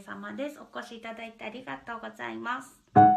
[0.00, 0.58] 様です。
[0.60, 3.09] お越しいただいてありがとうございます。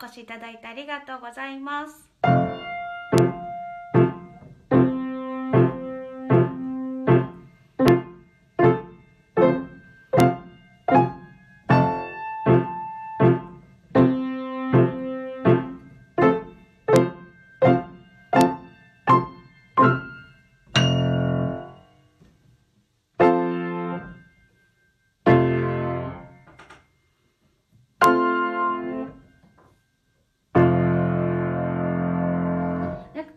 [0.00, 2.07] お越しいただいてありがとうございます。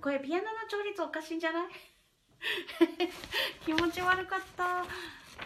[0.01, 1.67] これピアノの調律おかしいんじゃない？
[3.65, 4.83] 気持ち悪かった。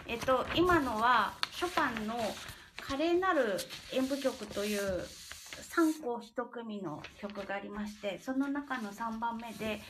[0.06, 2.16] えっと今のはショパンの
[2.80, 3.56] 「華麗なる
[3.92, 9.82] 演舞曲」という3項1組の曲がありましてその中の3番目で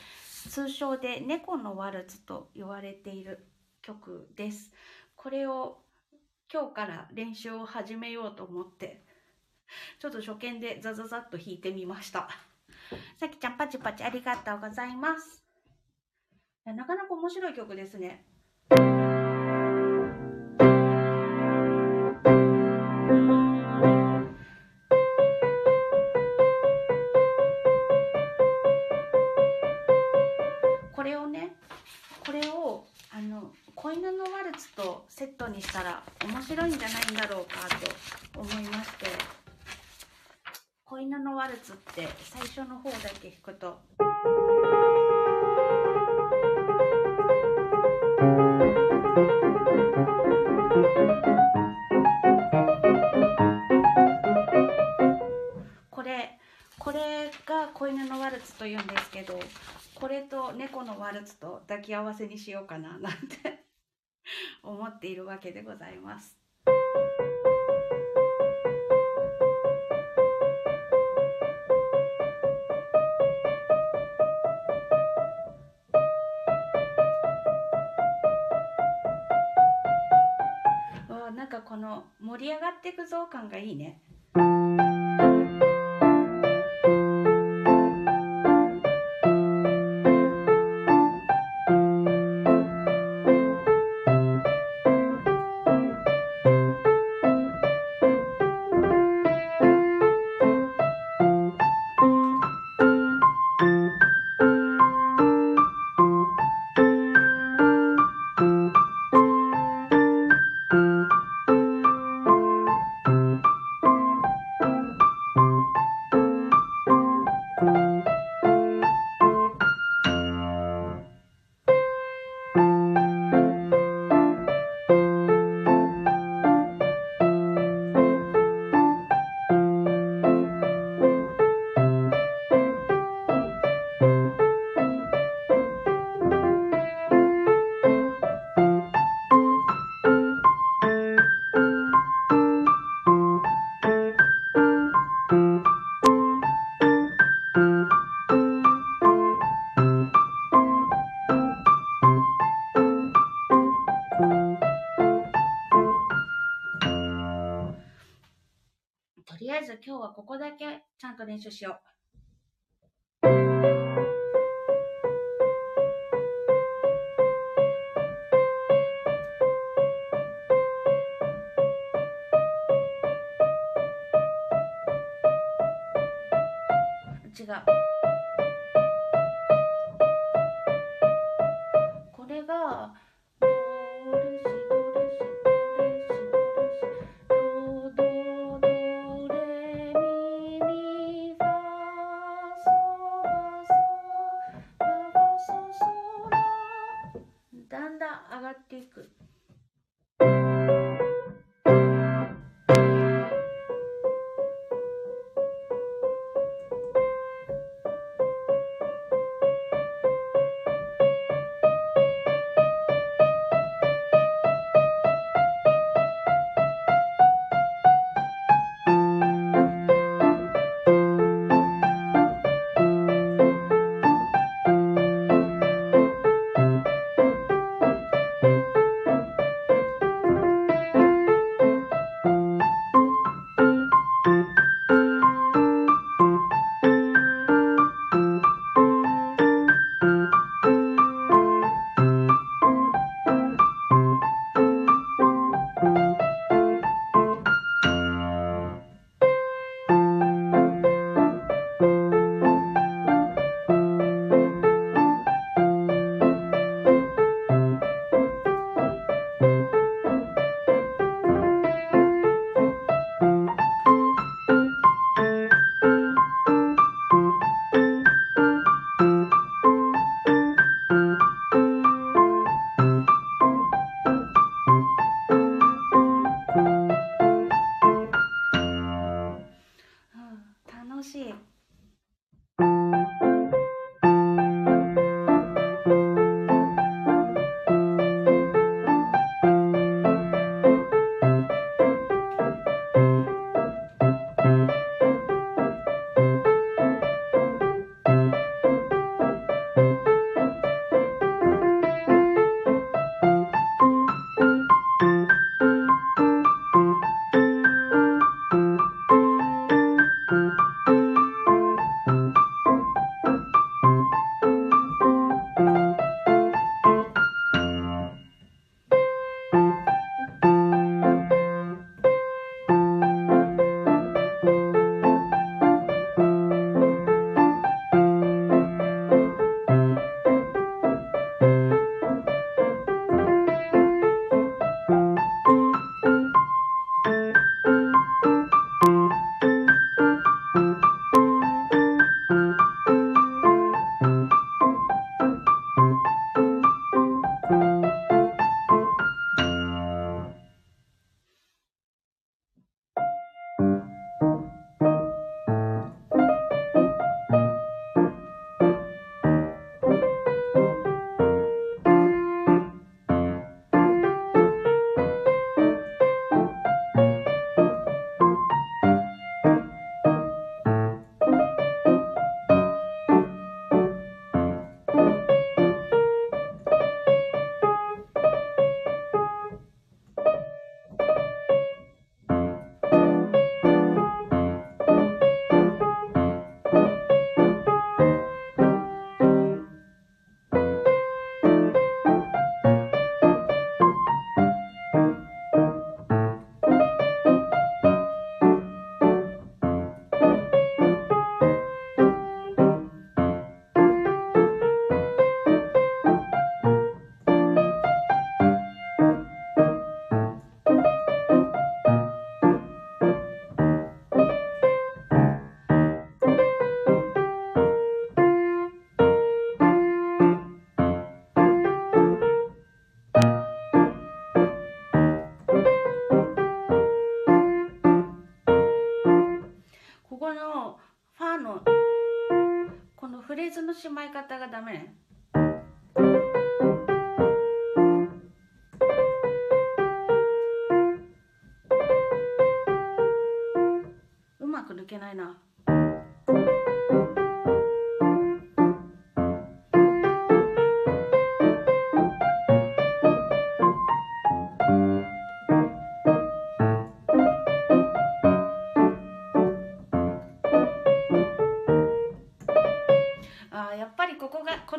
[0.49, 3.45] 通称で「猫のワルツ」と言われている
[3.81, 4.73] 曲です。
[5.15, 5.83] これを
[6.51, 9.05] 今日から練習を始めようと思って
[9.99, 12.46] ちょっと初見でザザザッと弾いてみました。
[13.19, 15.43] さきちゃんパチパチありがとうございます。
[16.65, 18.25] なかなか面白い曲ですね。
[43.67, 43.79] と
[55.89, 56.37] これ
[56.79, 59.39] これが子犬のワルツというんですけど
[59.95, 63.65] これと猫のワルツと抱き合わせにしようかななんて
[64.63, 66.37] 思っているわけでございます。
[82.77, 84.01] っていくぞ感がいいね。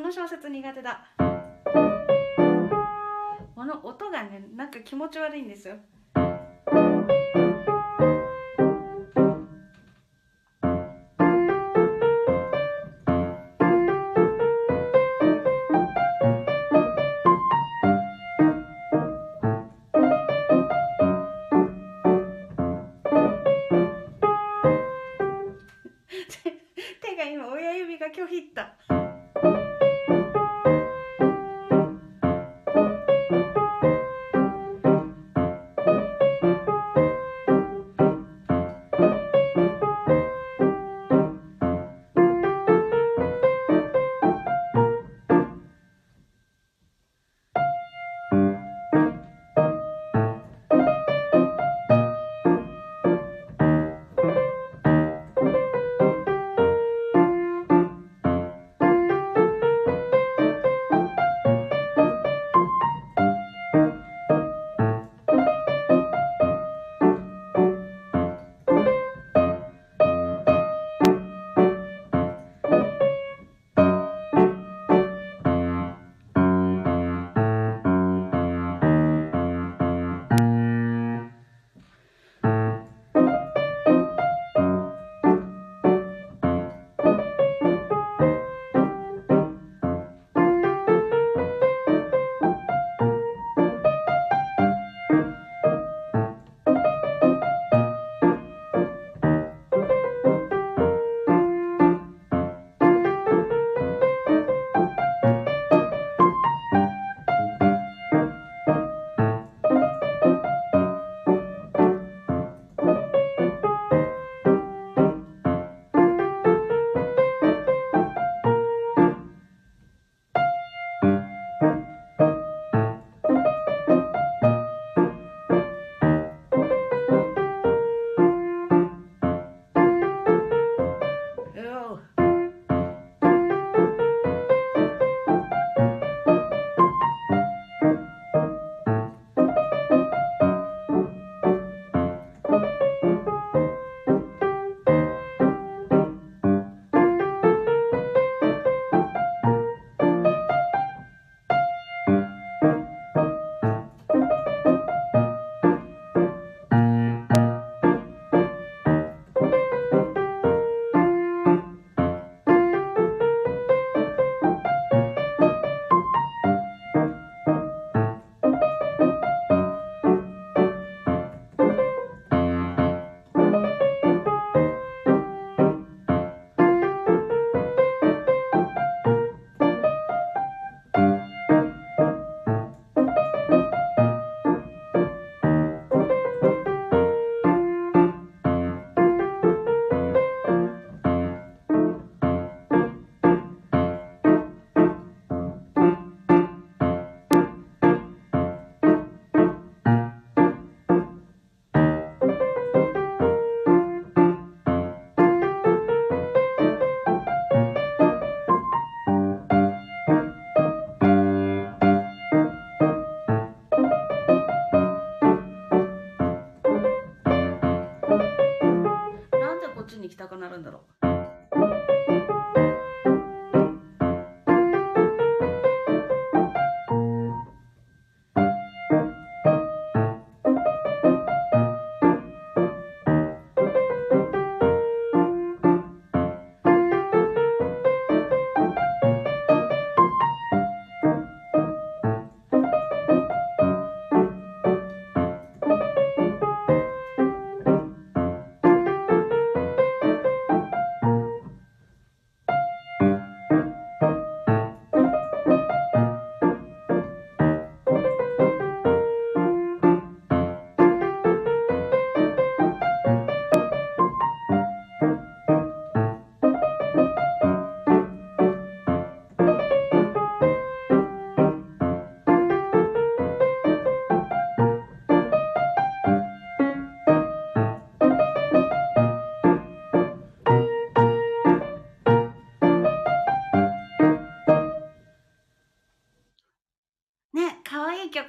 [0.08, 1.04] の小説苦手だ。
[3.54, 5.76] この音がねなんか気持ち悪いんですよ。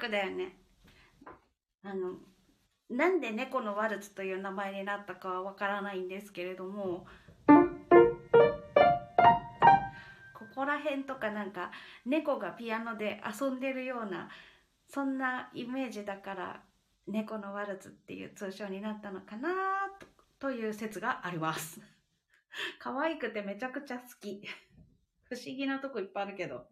[0.09, 0.57] だよね。
[1.83, 2.17] あの
[2.89, 7.05] なんで猫のワルツという名前になったかはわからないんですけれども
[7.47, 7.53] こ
[10.55, 11.71] こら辺とかなんか
[12.05, 14.29] 猫がピアノで遊んでるような
[14.87, 16.63] そんなイメージだから
[17.07, 19.49] 猫のワルツっていう通称になったのかな
[20.39, 21.79] という説があります
[22.79, 24.41] 可愛くてめちゃくちゃ好き
[25.25, 26.65] 不思議なとこいっぱいあるけど。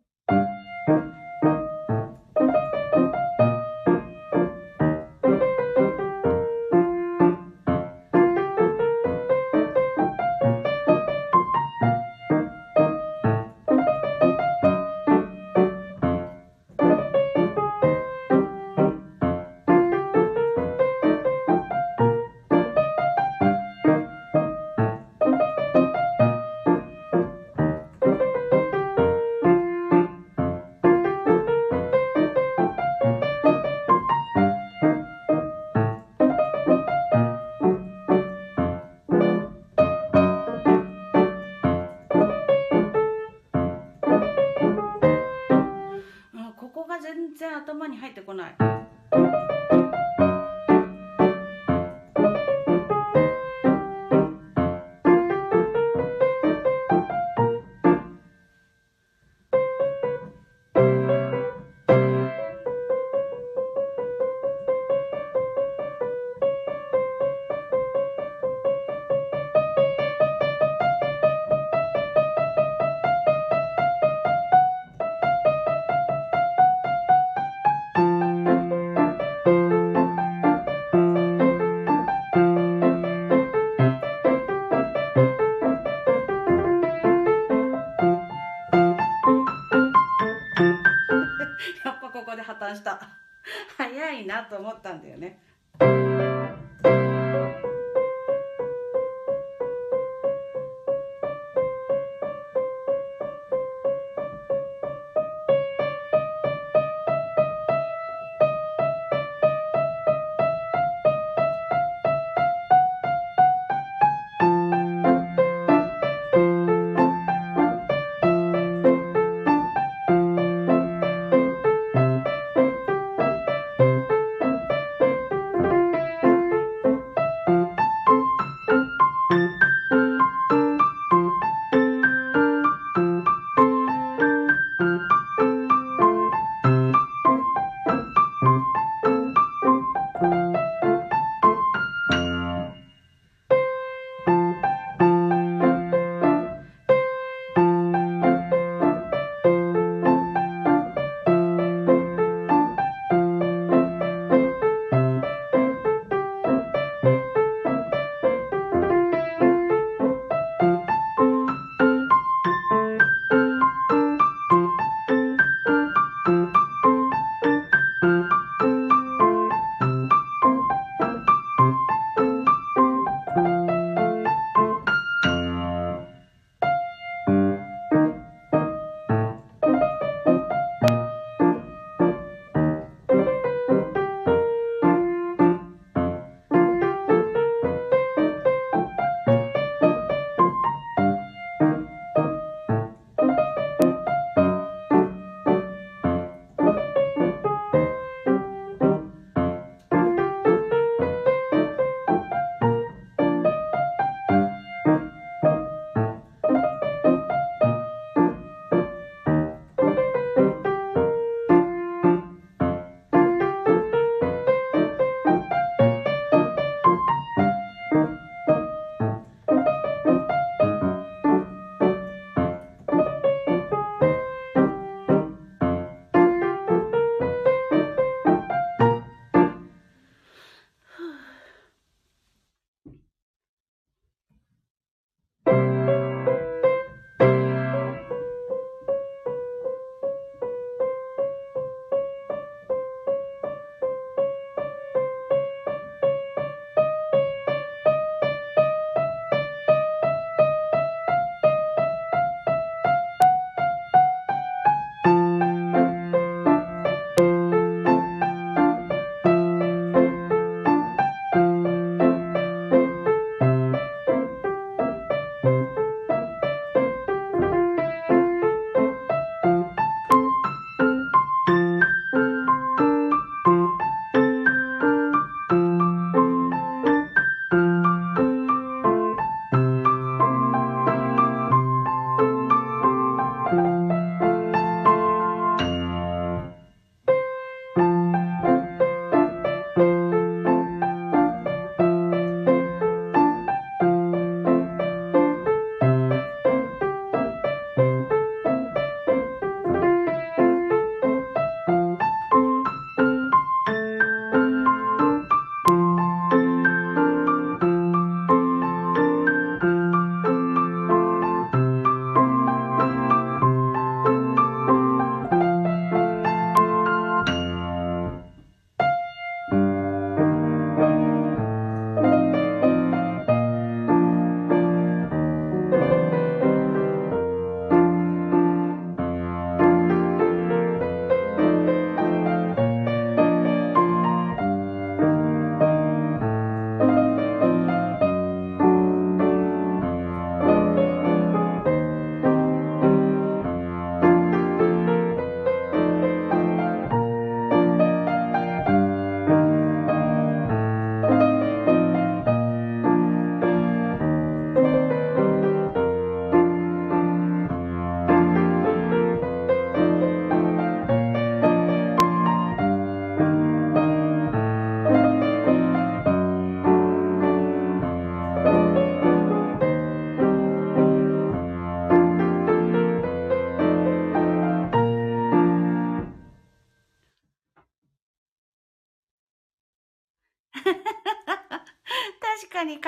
[94.27, 95.39] なと思ったんだよね。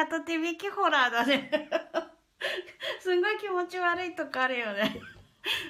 [0.10, 1.70] かに片手引きホラーだね。
[3.00, 5.00] すんごい気持ち悪いとこあるよね。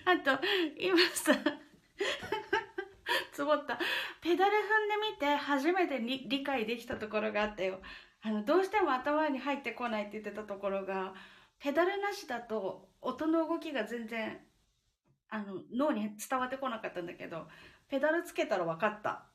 [0.05, 0.39] あと、
[0.77, 1.33] 今さ、
[3.31, 3.79] つぼった。
[4.21, 7.79] ペダル踏んでみて初めて理解できたところがあったよ。
[8.21, 11.13] あの、どうしても頭に入ってこないって言ってたところが、
[11.59, 14.39] ペダルなしだと音の動きが全然、
[15.29, 17.47] あの、脳に伝わってこなかったんだけど、
[17.89, 19.28] ペダルつけたら分かった。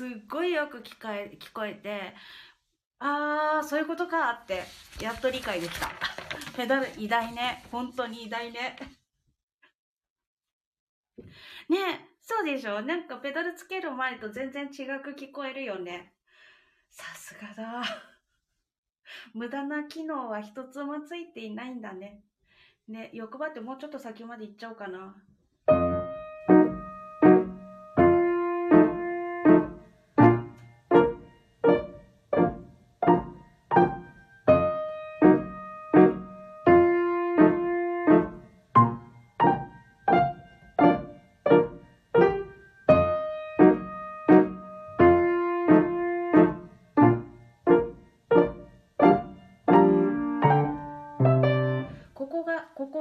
[0.00, 2.14] すっごいよく聞こえ聞こえて
[3.00, 4.62] あーそういうことかって
[4.98, 5.90] やっと理解できた。
[6.56, 7.66] ペダル偉大ね。
[7.70, 8.78] 本当に偉大ね。
[11.68, 12.80] ねそうでしょ？
[12.80, 16.14] なんかペダルつける前と全然違く聞こえるよね。
[16.88, 17.82] さすがだ。
[19.34, 22.24] 無駄な機能は一つもついていないんだね。
[22.88, 25.14] ね欲張ってもうちょっと先まで行っちゃおうかな。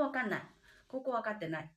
[0.09, 0.41] わかんない。
[0.87, 1.71] ここ分かってない。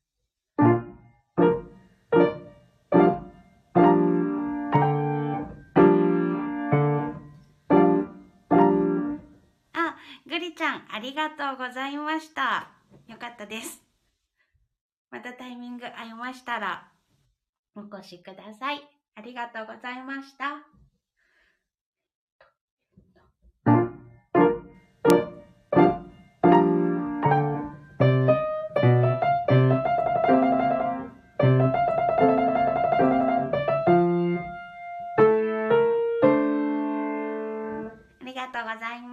[9.74, 12.70] あ、ぐりちゃん、ありがとうございました。
[13.06, 13.82] よかったです。
[15.10, 16.90] またタイミング合いましたら、
[17.76, 18.80] お越しください。
[19.14, 20.71] ありがとうございました。
[38.42, 39.11] がとうございます。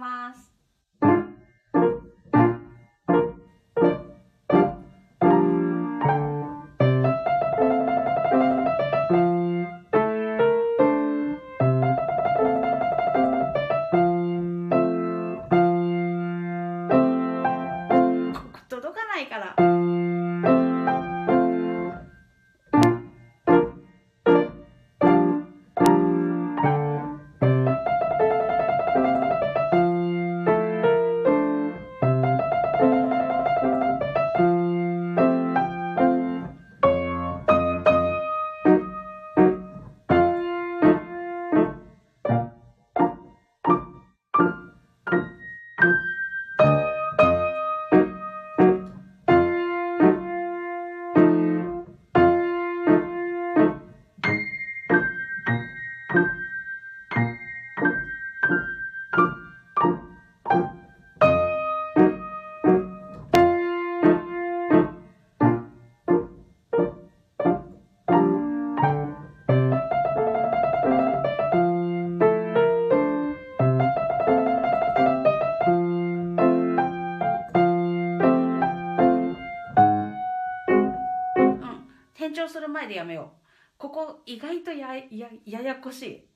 [82.90, 83.46] でやめよう。
[83.78, 86.29] ここ意外とややややこしい。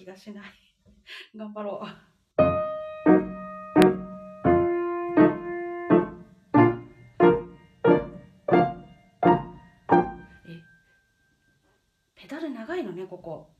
[0.00, 0.44] 気がしない。
[1.36, 1.86] 頑張ろう。
[12.14, 13.50] ペダル長いのね、ここ。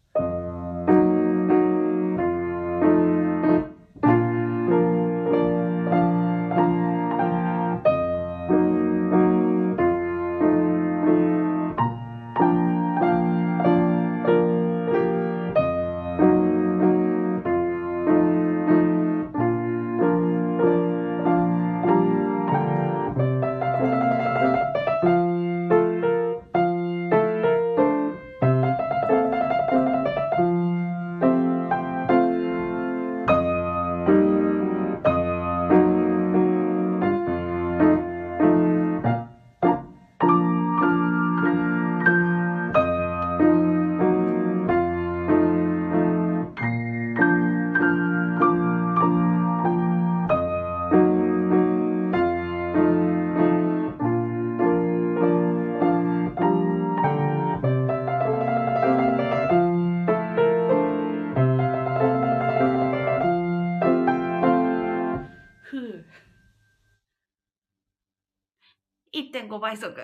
[69.60, 69.92] 5倍速。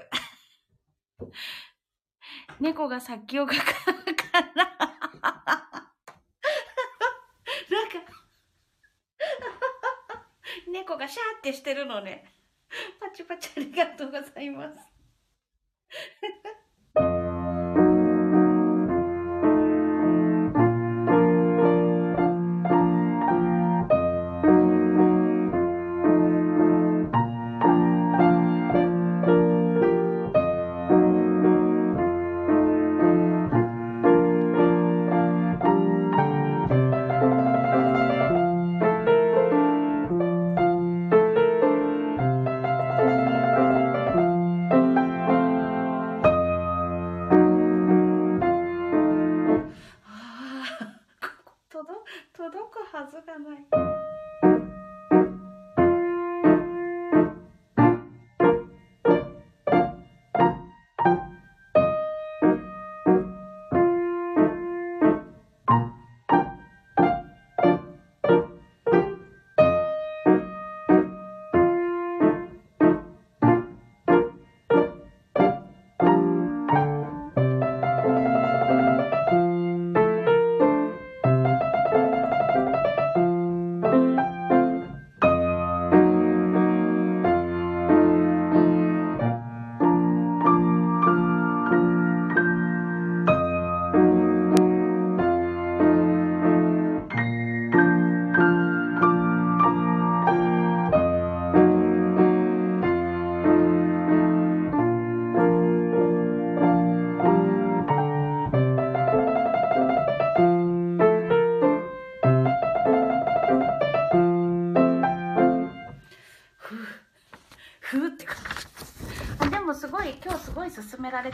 [2.61, 3.72] 猫が殺気をかかか
[4.54, 4.66] ら。
[7.70, 7.94] なんか、
[10.68, 12.30] 猫がシャーってしてるのね。
[13.00, 14.95] パチパチありがとうございます。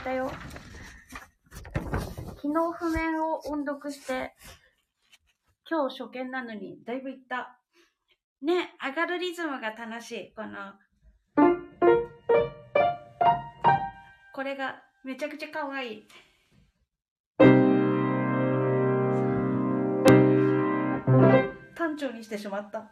[0.02, 0.30] たよ。
[2.36, 4.34] 昨日譜面を音読して、
[5.70, 7.58] 今日初見なのに、だいぶいった。
[8.42, 10.34] ね、上がるリズムが楽しい。
[10.34, 10.72] この、
[14.34, 16.08] これがめちゃくちゃ可愛い。
[21.76, 22.90] 単調にしてしまった。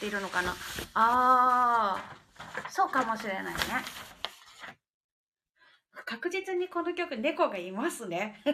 [0.00, 0.54] っているのかな？
[0.94, 3.52] あー、そうかもしれないね。
[6.06, 8.42] 確実にこの曲猫がいますね。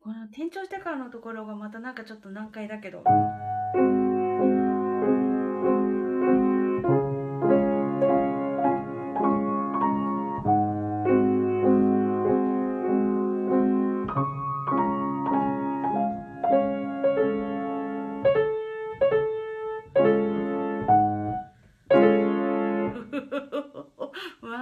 [0.00, 3.04] この転調してからのところがまたなんかちょっと難解だけど。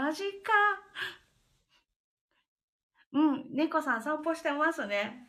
[0.07, 0.53] マジか。
[3.13, 5.27] うん、猫さん散歩してますね。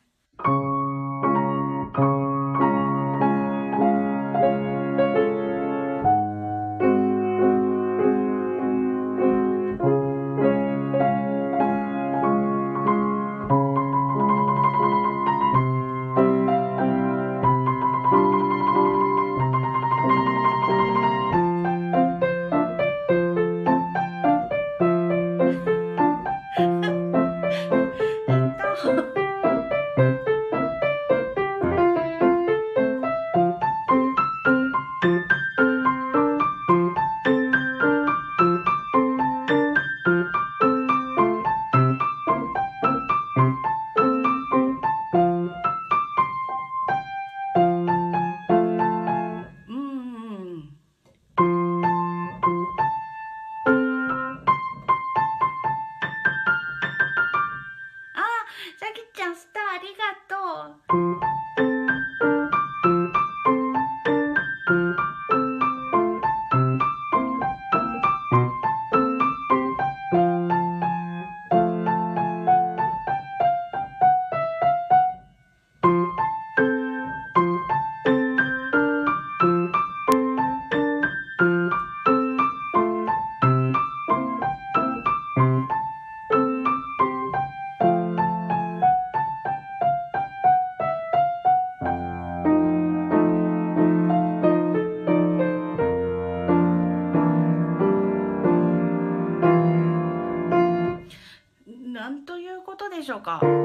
[103.27, 103.56] こと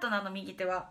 [0.00, 0.89] ットなの、右手は。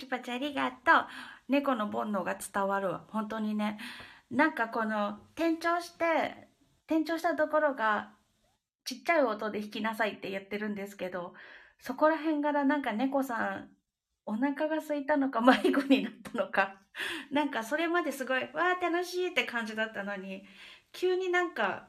[0.00, 1.06] チパチありがとう。
[1.48, 3.04] 猫の煩悩が伝わるわ。
[3.08, 3.78] 本当にね。
[4.30, 6.48] なんかこの、転調して、
[6.86, 8.12] 転調したところが、
[8.84, 11.34] ちっちゃい音で弾きなさいって言ってるんですけど、
[11.78, 13.68] そこら辺からなんか猫さん、
[14.26, 16.76] お腹が空いたのか迷子になったのか、
[17.30, 20.44] なんかそれまですごい、わー楽しいって感じだったのに、
[20.92, 21.88] 急になんか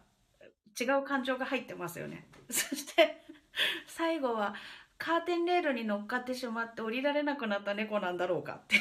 [0.79, 2.27] 違う感情が入ってますよね。
[2.49, 3.23] そして、
[3.87, 4.55] 最後は、
[5.01, 8.75] カーテンレールに乗っかってしまって降りられなくなった猫なんだろうかって。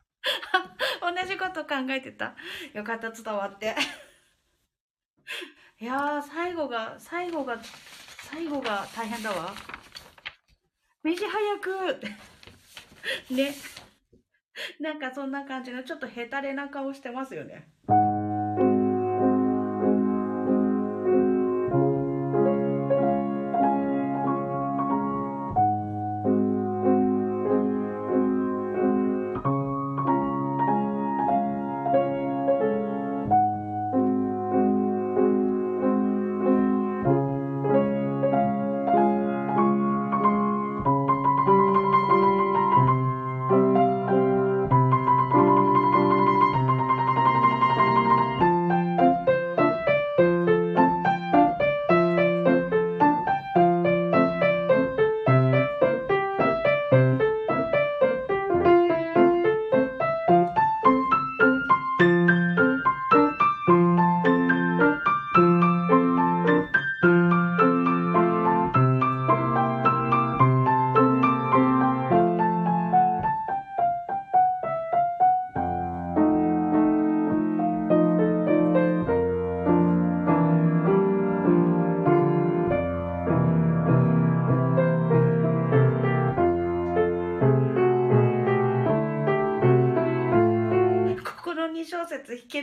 [1.04, 2.34] 同じこと考えてた。
[2.72, 3.76] よかった、伝わって。
[5.80, 7.58] いやー、最後が、最後が、
[8.22, 9.54] 最後が大変だわ。
[11.02, 12.06] 飯早くって
[13.28, 13.54] ね。
[14.80, 17.68] なんかそんな感じのちょっとヘタレな顔してますよね。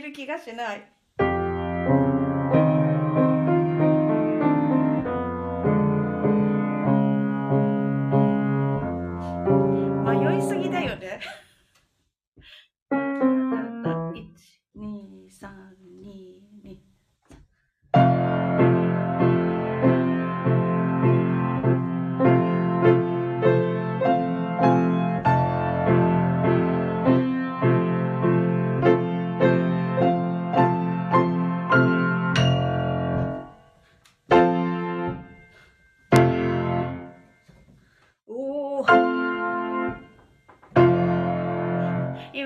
[0.00, 0.76] る気がしない。
[0.78, 0.85] 迷い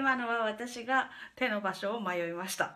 [0.01, 2.72] 今のは私が手の場所を迷いました。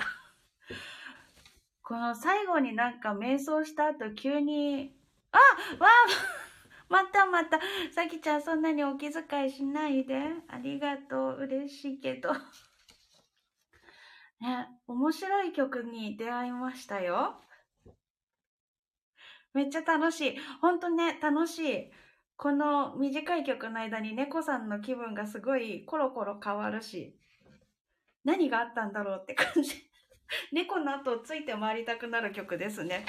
[1.83, 4.95] この最後になんか瞑想した後急に、
[5.33, 5.91] あわあ
[6.91, 7.59] またまた、
[7.95, 10.21] さきちゃんそんなにお気遣いしないで。
[10.49, 11.45] ありがとう。
[11.45, 12.31] 嬉しいけど。
[14.41, 17.41] ね、面白い曲に出会いましたよ。
[19.55, 20.37] めっちゃ楽しい。
[20.61, 21.91] ほんとね、楽しい。
[22.37, 27.17] この短い曲の間に猫さんの気分がすごいコロコロ変わるし、
[28.25, 29.91] 何があったんだろうって感じ。
[30.53, 33.05] 猫の後をついて回りたくなる曲ですね。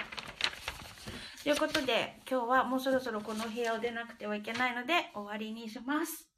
[1.43, 6.29] ということで、今日はもうそろそろこの部屋を出なくてはいけないので終わりにします。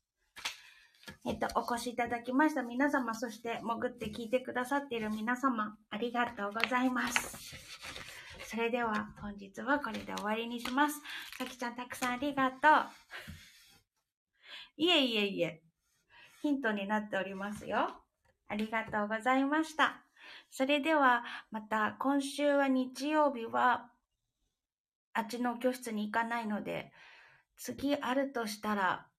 [1.25, 8.06] えっと、お越しいただきました皆様、そして潜って聞いてくださっている皆様、ありがとうございます。
[8.47, 11.01] それでは本日はこれで終わりにします。
[11.37, 12.87] さきちゃんたくさんありがとう。
[14.81, 15.61] いえいえいえ、
[16.41, 18.01] ヒントになっておりますよ。
[18.47, 20.01] ありがとうございました。
[20.49, 23.91] それではまた今週は日曜日は
[25.11, 26.93] あっちの教室に行かないので、
[27.57, 29.09] 次あるとしたら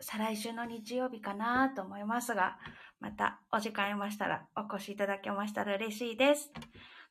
[0.00, 2.58] 再来週の日曜日かなと思いますが、
[2.98, 6.50] またお時間ありましたらお越しいただけましたら嬉しいです。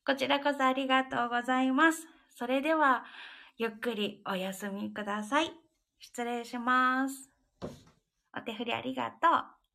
[0.05, 2.07] こちらこそありがとうございます。
[2.29, 3.05] それでは、
[3.57, 5.51] ゆっくりお休みください。
[5.99, 7.31] 失礼します。
[8.37, 9.31] お手振りありがとう。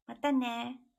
[0.07, 0.89] またね。